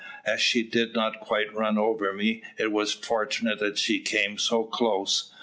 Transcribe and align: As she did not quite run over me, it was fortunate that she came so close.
As 0.25 0.41
she 0.41 0.63
did 0.63 0.95
not 0.95 1.19
quite 1.19 1.53
run 1.53 1.77
over 1.77 2.11
me, 2.11 2.41
it 2.57 2.71
was 2.71 2.91
fortunate 2.91 3.59
that 3.59 3.77
she 3.77 3.99
came 3.99 4.39
so 4.39 4.63
close. 4.63 5.31